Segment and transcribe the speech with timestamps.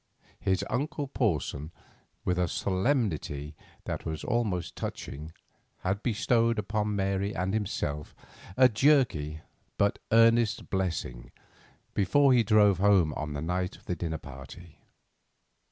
[0.39, 1.69] His uncle Porson,
[2.25, 3.53] with a solemnity
[3.83, 5.31] that was almost touching,
[5.81, 8.15] had bestowed upon Mary and himself
[8.57, 9.41] a jerky
[9.77, 11.29] but earnest blessing
[11.93, 14.79] before he drove home on the night of the dinner party.